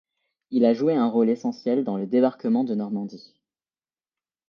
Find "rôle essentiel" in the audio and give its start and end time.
1.07-1.83